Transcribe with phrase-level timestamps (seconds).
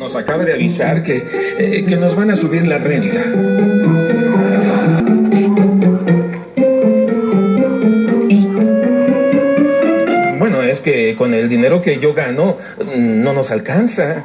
[0.00, 1.22] Nos acaba de avisar que,
[1.58, 3.22] eh, que nos van a subir la renta.
[10.38, 14.24] Bueno, es que con el dinero que yo gano mm, no nos alcanza.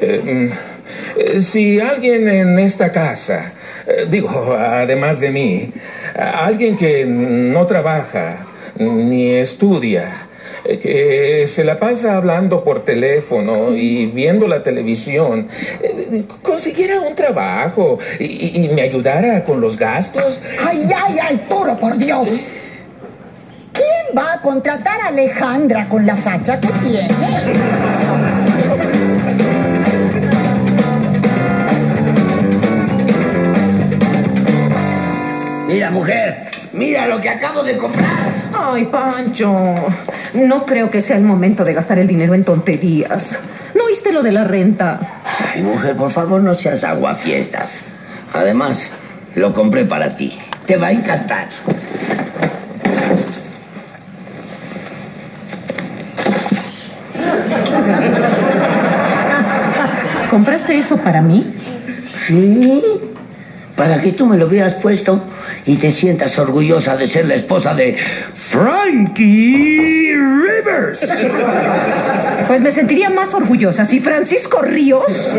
[0.00, 3.52] Eh, mm, si alguien en esta casa,
[3.88, 5.72] eh, digo, además de mí,
[6.14, 8.46] alguien que no trabaja
[8.78, 10.31] ni estudia, eh,
[10.64, 15.48] que se la pasa hablando por teléfono y viendo la televisión,
[15.82, 20.40] eh, consiguiera un trabajo y, y me ayudara con los gastos.
[20.66, 22.28] ¡Ay, ay, ay, toro, por Dios!
[23.72, 27.08] ¿Quién va a contratar a Alejandra con la facha que tiene?
[35.66, 38.41] Mira, mujer, mira lo que acabo de comprar.
[38.64, 39.52] Ay, Pancho,
[40.34, 43.40] no creo que sea el momento de gastar el dinero en tonterías.
[43.74, 45.00] ¿No oíste lo de la renta?
[45.52, 47.80] Ay, mujer, por favor, no seas aguafiestas.
[48.32, 48.88] Además,
[49.34, 50.38] lo compré para ti.
[50.64, 51.48] Te va a encantar.
[60.30, 61.52] ¿Compraste eso para mí?
[62.26, 62.82] Sí,
[63.76, 65.20] para que tú me lo hubieras puesto
[65.64, 67.96] y te sientas orgullosa de ser la esposa de
[68.34, 71.00] Frankie Rivers.
[72.48, 75.36] Pues me sentiría más orgullosa si Francisco Ríos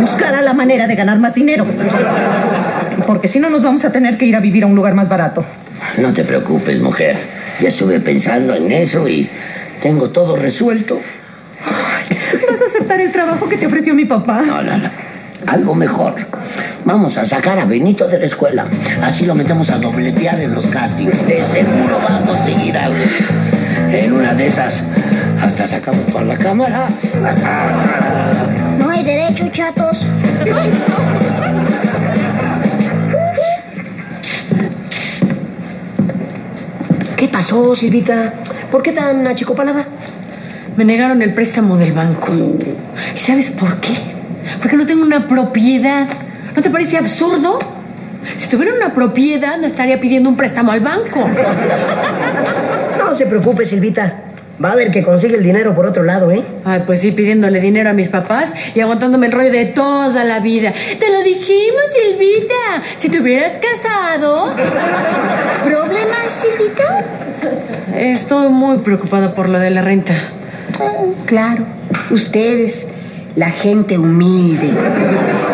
[0.00, 1.66] buscara la manera de ganar más dinero.
[3.06, 5.08] Porque si no nos vamos a tener que ir a vivir a un lugar más
[5.08, 5.44] barato.
[5.98, 7.16] No te preocupes, mujer.
[7.60, 9.28] Ya estuve pensando en eso y
[9.82, 10.98] tengo todo resuelto.
[12.50, 14.42] ¿Vas a aceptar el trabajo que te ofreció mi papá?
[14.42, 14.90] No, no, no.
[15.46, 16.14] Algo mejor.
[16.84, 18.66] Vamos a sacar a Benito de la escuela.
[19.02, 21.26] Así lo metemos a dobletear en los castings.
[21.26, 22.98] De seguro va a conseguir algo.
[23.92, 24.82] En una de esas,
[25.40, 26.88] hasta sacamos por la cámara.
[28.78, 30.04] No hay derecho, chatos.
[37.16, 38.34] ¿Qué pasó, Silvita?
[38.72, 39.86] ¿Por qué tan achicopalada?
[40.76, 42.32] Me negaron el préstamo del banco.
[43.14, 43.92] ¿Y sabes por qué?
[44.60, 46.08] Porque no tengo una propiedad.
[46.54, 47.58] ¿No te parece absurdo?
[48.36, 51.28] Si tuviera una propiedad, no estaría pidiendo un préstamo al banco.
[52.98, 54.22] No se preocupe, Silvita.
[54.62, 56.42] Va a ver que consigue el dinero por otro lado, ¿eh?
[56.64, 60.38] Ay, pues sí, pidiéndole dinero a mis papás y aguantándome el rollo de toda la
[60.38, 60.72] vida.
[60.72, 62.82] Te lo dijimos, Silvita.
[62.96, 64.54] Si te hubieras casado.
[65.64, 67.04] ¿Problemas, Silvita?
[67.96, 70.14] Estoy muy preocupada por lo de la renta.
[71.26, 71.64] Claro,
[72.10, 72.86] ustedes,
[73.34, 74.70] la gente humilde,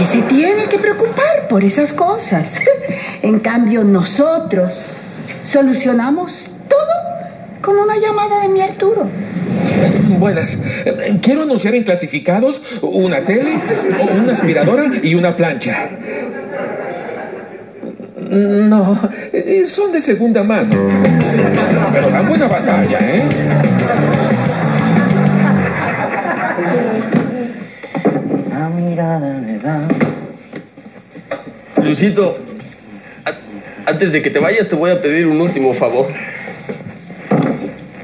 [0.00, 2.54] que se tiene que preocupar por esas cosas.
[3.22, 4.92] En cambio, nosotros
[5.42, 6.94] solucionamos todo
[7.60, 9.10] con una llamada de mi Arturo.
[10.18, 10.58] Buenas.
[11.20, 13.52] Quiero anunciar en clasificados una tele,
[14.22, 15.90] una aspiradora y una plancha.
[18.16, 18.98] No,
[19.66, 20.76] son de segunda mano.
[21.92, 23.22] Pero dan buena batalla, ¿eh?
[29.00, 29.88] Mirada me da.
[31.82, 32.36] Luisito,
[33.86, 36.08] antes de que te vayas te voy a pedir un último favor.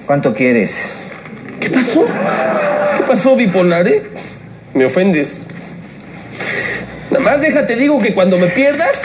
[0.06, 0.74] ¿Cuánto quieres?
[1.60, 2.06] ¿Qué pasó?
[2.96, 4.04] ¿Qué pasó, bipolar, eh?
[4.72, 5.38] Me ofendes.
[7.10, 9.02] Nada más déjate digo que cuando me pierdas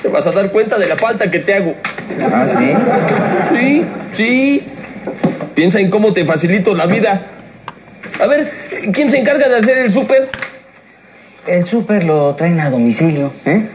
[0.00, 1.74] te vas a dar cuenta de la falta que te hago.
[2.32, 3.54] Ah, sí.
[3.54, 4.66] Sí, sí.
[5.54, 7.26] Piensa en cómo te facilito la vida.
[8.22, 8.50] A ver,
[8.94, 10.30] ¿quién se encarga de hacer el súper?
[11.46, 13.66] El súper lo traen a domicilio, ¿eh?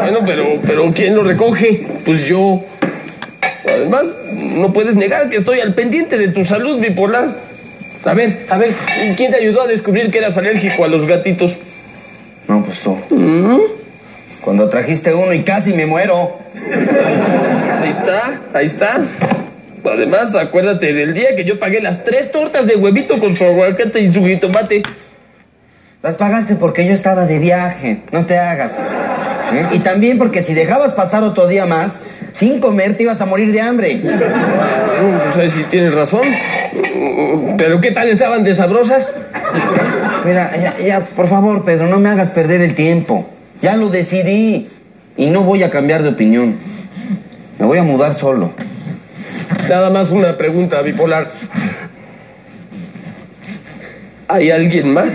[0.00, 1.86] Bueno, pero, pero ¿quién lo recoge?
[2.04, 2.60] Pues yo.
[3.66, 7.28] Además, no puedes negar que estoy al pendiente de tu salud bipolar.
[8.04, 8.74] A ver, a ver,
[9.16, 11.54] ¿quién te ayudó a descubrir que eras alérgico a los gatitos?
[12.48, 12.98] No, pues tú.
[14.42, 16.38] Cuando trajiste uno y casi me muero.
[17.80, 19.00] Ahí está, ahí está.
[19.84, 24.00] Además, acuérdate del día que yo pagué las tres tortas de huevito con su aguacate
[24.00, 24.82] y su jitomate.
[26.04, 28.78] Las pagaste porque yo estaba de viaje, no te hagas.
[29.54, 29.68] ¿eh?
[29.72, 32.02] Y también porque si dejabas pasar otro día más,
[32.32, 34.02] sin comer te ibas a morir de hambre.
[34.02, 36.20] Pues ahí sí tienes razón.
[37.56, 39.14] Pero ¿qué tal estaban de sabrosas?
[40.26, 43.26] Mira, ya, ya, por favor, Pedro, no me hagas perder el tiempo.
[43.62, 44.68] Ya lo decidí
[45.16, 46.58] y no voy a cambiar de opinión.
[47.58, 48.52] Me voy a mudar solo.
[49.70, 51.28] Nada más una pregunta bipolar.
[54.34, 55.14] ¿Hay alguien más?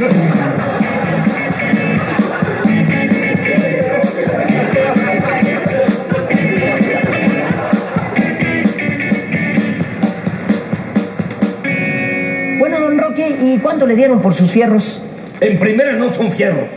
[12.60, 15.02] Bueno, don Roque, ¿Y cuánto le dieron por sus fierros?
[15.42, 16.70] En primera no son fierros.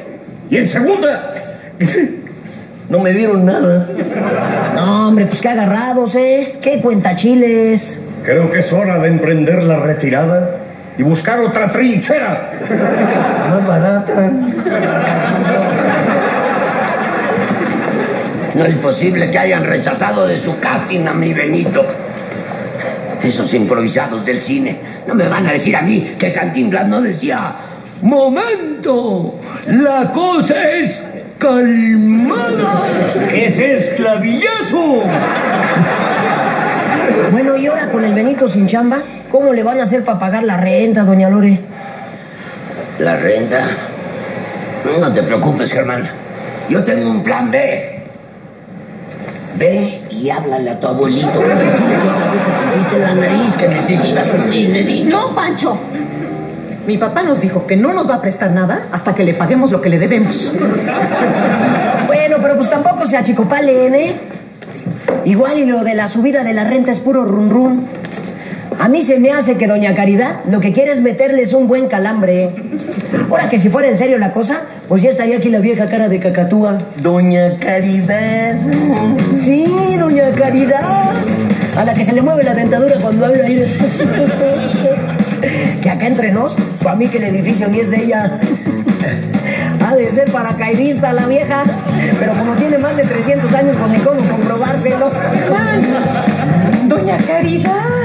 [0.50, 1.34] Y en segunda,
[2.88, 3.88] no me dieron nada.
[4.74, 6.58] No, hombre, pues qué agarrados, ¿eh?
[6.60, 8.00] Qué cuentachiles.
[8.24, 10.61] Creo que es hora de emprender la retirada
[10.98, 12.52] y buscar otra trinchera.
[13.50, 14.30] Más barata.
[18.54, 21.84] No es posible que hayan rechazado de su casting a mi Benito.
[23.22, 27.54] Esos improvisados del cine no me van a decir a mí que Cantinflas no decía
[28.02, 29.36] ¡Momento!
[29.66, 31.02] La cosa es
[31.38, 32.82] calmada.
[33.32, 35.04] ¡Ese esclavillazo!
[37.30, 38.98] Bueno, y ahora con el Benito sin chamba,
[39.32, 41.58] ¿cómo le van a hacer para pagar la renta, doña Lore?
[42.98, 43.64] ¿La renta?
[45.00, 46.08] No te preocupes, Germán.
[46.68, 48.02] Yo tengo un plan B.
[49.58, 51.40] Ve y háblale a tu abuelito.
[51.40, 55.16] Dile que otra vez te la nariz, que necesitas un dinerito.
[55.16, 55.78] No, Pancho.
[56.86, 59.70] Mi papá nos dijo que no nos va a prestar nada hasta que le paguemos
[59.70, 60.52] lo que le debemos.
[62.06, 64.14] Bueno, pero pues tampoco se achicopalen, ¿eh?
[65.24, 67.86] Igual y lo de la subida de la renta es puro run run.
[68.82, 71.86] A mí se me hace que doña Caridad lo que quiere es meterles un buen
[71.86, 72.50] calambre.
[73.30, 76.08] Ahora que si fuera en serio la cosa, pues ya estaría aquí la vieja cara
[76.08, 76.78] de cacatúa.
[76.96, 78.56] Doña Caridad.
[79.36, 81.12] Sí, doña Caridad.
[81.76, 83.68] A la que se le mueve la dentadura cuando habla aire.
[85.80, 88.40] Que acá entre nos, para mí que el edificio ni es de ella.
[89.86, 91.62] Ha de ser paracaidista la vieja,
[92.18, 95.08] pero como tiene más de 300 años, pues ni cómo comprobárselo.
[95.48, 98.01] Juan, doña Caridad.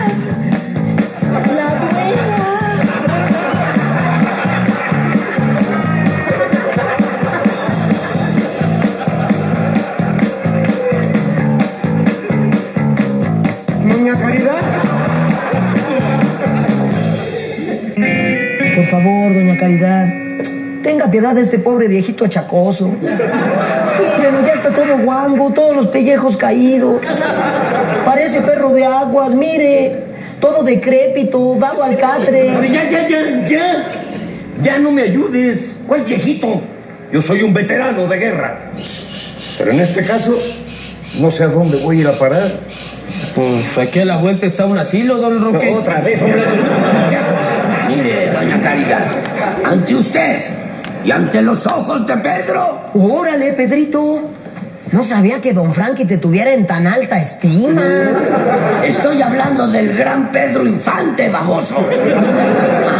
[18.76, 20.08] Por favor, doña Caridad,
[20.82, 22.88] tenga piedad de este pobre viejito achacoso.
[22.88, 27.02] Mírenlo, ya está todo guango, todos los pellejos caídos.
[28.06, 30.07] Parece perro de aguas, mire.
[30.40, 32.48] Todo decrépito, dado al catre.
[32.72, 33.92] Ya, ya, ya, ya.
[34.62, 35.78] Ya no me ayudes.
[35.88, 36.62] ¿Cuál viejito?
[37.12, 38.72] Yo soy un veterano de guerra.
[39.58, 40.38] Pero en este caso,
[41.20, 42.52] no sé a dónde voy a ir a parar.
[43.34, 45.74] Pues aquí a la vuelta está un asilo, don Roque.
[45.74, 46.44] Otra vez, hombre.
[47.12, 47.88] Ya.
[47.88, 49.06] Mire, doña Caridad,
[49.64, 50.42] ante usted
[51.06, 54.32] y ante los ojos de Pedro, Órale, Pedrito.
[54.92, 57.82] No sabía que don Frankie te tuviera en tan alta estima.
[58.86, 61.76] estoy hablando del gran Pedro Infante, baboso.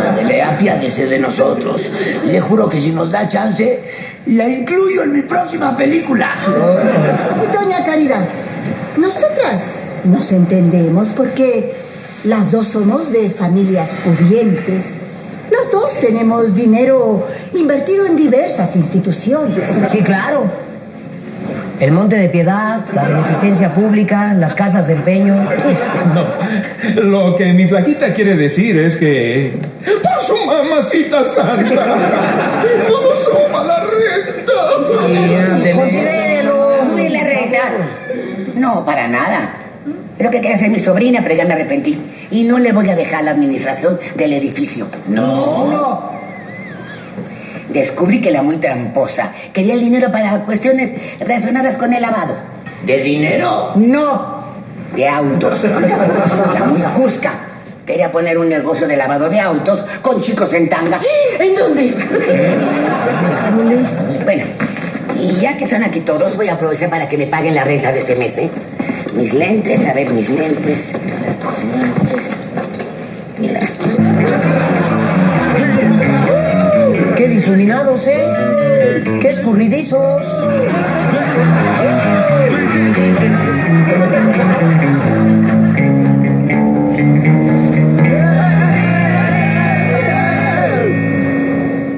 [0.10, 1.90] Ándele, apiádese de nosotros.
[2.26, 3.80] Le juro que si nos da chance,
[4.26, 6.30] la incluyo en mi próxima película.
[7.54, 8.28] Doña Caridad,
[8.98, 9.62] nosotras
[10.04, 11.74] nos entendemos porque
[12.26, 14.86] las dos somos de familias pudientes.
[15.50, 19.70] Las dos tenemos dinero invertido en diversas instituciones.
[19.90, 20.67] Sí, claro.
[21.80, 25.48] El Monte de Piedad, la beneficencia pública, las casas de empeño.
[26.16, 29.60] No, lo que mi flaquita quiere decir es que...
[29.86, 31.86] ¡Por su mamacita santa!
[32.90, 34.54] ¡No nos suba la renta!
[35.76, 36.86] Considérelo.
[36.86, 37.60] Subir la renta.
[38.56, 39.54] No, para nada.
[40.18, 42.00] Es lo que quería hacer mi sobrina, pero ya me arrepentí.
[42.32, 44.88] Y no le voy a dejar la administración del edificio.
[45.08, 45.70] No.
[45.70, 46.17] No.
[47.78, 52.34] Descubrí que la muy tramposa quería el dinero para cuestiones relacionadas con el lavado.
[52.84, 53.74] ¿De dinero?
[53.76, 54.46] No,
[54.96, 55.64] de autos.
[55.64, 57.40] La muy cusca
[57.86, 61.00] quería poner un negocio de lavado de autos con chicos en tanga.
[61.40, 61.94] ¿En dónde?
[64.24, 64.44] Bueno,
[65.20, 67.92] y ya que están aquí todos, voy a aprovechar para que me paguen la renta
[67.92, 68.50] de este mes, ¿eh?
[69.14, 70.94] Mis lentes, a ver, mis lentes.
[71.64, 72.32] Mis lentes.
[73.38, 73.60] Mira.
[77.50, 79.04] ¿Eh?
[79.22, 80.26] Qué escurridizos.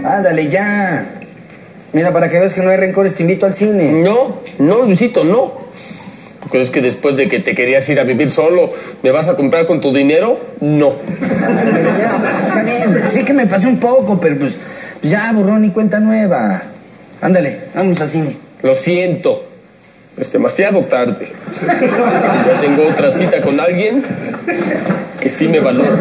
[0.06, 1.06] Ándale, ya.
[1.94, 4.04] Mira, para que veas que no hay rencores, te invito al cine.
[4.04, 5.70] No, no, Luisito, no.
[6.42, 8.70] Porque es que después de que te querías ir a vivir solo,
[9.02, 10.40] ¿me vas a comprar con tu dinero?
[10.60, 10.94] No.
[11.20, 13.04] Pero ya, está bien.
[13.12, 14.56] Sí que me pasé un poco, pero pues
[15.02, 16.62] ya, borrón y cuenta nueva.
[17.22, 18.38] Ándale, vamos al cine.
[18.64, 19.46] Lo siento.
[20.18, 21.32] Es demasiado tarde.
[22.62, 24.04] Tengo otra cita con alguien
[25.20, 25.92] que sí me valora.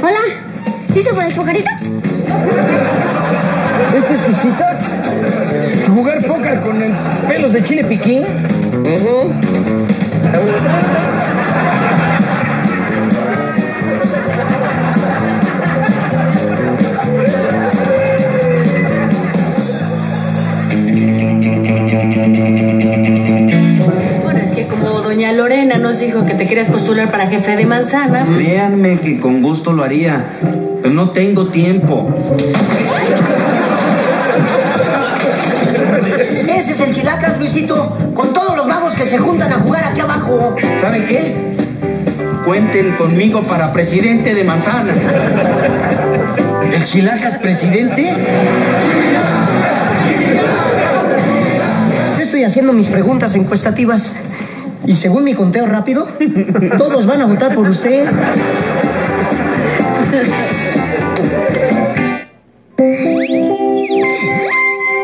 [0.00, 0.20] Hola,
[0.94, 1.70] ¿listo para el pajarito?
[3.96, 4.78] ¿Esta es tu cita?
[5.88, 6.92] jugar póker con el
[7.26, 8.24] pelos de chile piquín?
[8.84, 9.34] Que como
[25.16, 29.40] doña Lorena nos dijo que te querías postular para jefe de manzana, Créanme que con
[29.40, 30.26] gusto lo haría,
[30.82, 32.12] pero no tengo tiempo.
[36.48, 38.45] Ese es el Chilacas, Luisito, con todos
[38.94, 40.54] que se juntan a jugar aquí abajo.
[40.80, 41.34] ¿Saben qué?
[42.44, 44.92] Cuenten conmigo para presidente de Manzana.
[46.72, 48.16] ¿El Chilacas presidente?
[52.16, 54.12] Yo estoy haciendo mis preguntas encuestativas
[54.86, 56.06] y según mi conteo rápido,
[56.78, 58.06] todos van a votar por usted.